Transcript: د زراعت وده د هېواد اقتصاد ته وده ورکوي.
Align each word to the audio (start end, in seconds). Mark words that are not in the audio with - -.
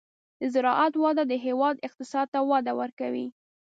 د 0.39 0.41
زراعت 0.53 0.93
وده 1.03 1.23
د 1.27 1.33
هېواد 1.45 1.83
اقتصاد 1.87 2.27
ته 2.33 2.39
وده 2.51 2.71
ورکوي. 2.81 3.27